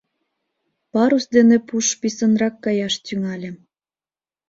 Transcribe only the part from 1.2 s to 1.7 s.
дене